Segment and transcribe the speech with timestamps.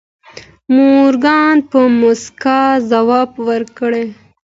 [0.75, 2.59] مورګان په موسکا
[2.89, 3.91] ځواب ورکړ.